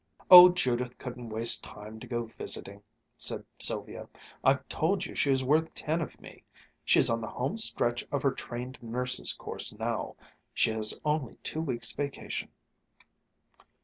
"Oh, 0.31 0.49
Judith 0.49 0.97
couldn't 0.97 1.29
waste 1.29 1.63
time 1.63 1.99
to 1.99 2.07
go 2.07 2.25
visiting," 2.25 2.81
said 3.19 3.45
Sylvia. 3.59 4.09
"I've 4.43 4.67
told 4.67 5.05
you 5.05 5.13
she 5.13 5.29
is 5.29 5.43
worth 5.43 5.75
ten 5.75 6.01
of 6.01 6.19
me. 6.19 6.41
She's 6.83 7.07
on 7.07 7.21
the 7.21 7.27
home 7.29 7.59
stretch 7.59 8.03
of 8.11 8.23
her 8.23 8.31
trained 8.31 8.79
nurse's 8.81 9.31
course 9.31 9.71
now. 9.73 10.15
She 10.55 10.71
has 10.71 10.99
only 11.05 11.35
two 11.43 11.61
weeks' 11.61 11.91
vacation." 11.91 12.49